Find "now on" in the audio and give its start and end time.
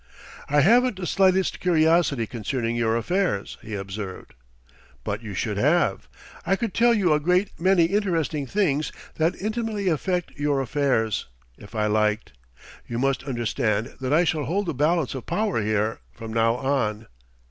16.33-17.05